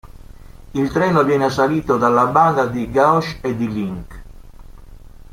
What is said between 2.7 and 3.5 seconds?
Gauche